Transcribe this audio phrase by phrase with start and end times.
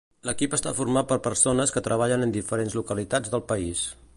[0.27, 3.85] L'equip està format per persones que treballen en diferents localitats del país.